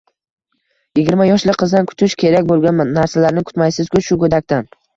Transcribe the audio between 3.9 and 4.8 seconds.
shu go'dakdan.